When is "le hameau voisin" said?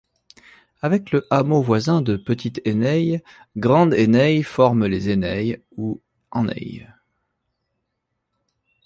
1.11-2.01